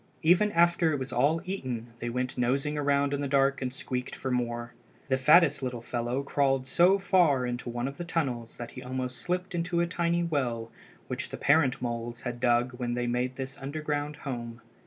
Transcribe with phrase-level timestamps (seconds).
[0.23, 4.15] Even after it was all eaten they went nosing around in the dark and squeaked
[4.15, 4.73] for more.
[5.09, 9.19] The fattest little fellow crawled so far into one of the tunnels that he almost
[9.19, 10.71] slipped into the tiny well
[11.07, 14.61] which the parent moles had dug when they made this underground home.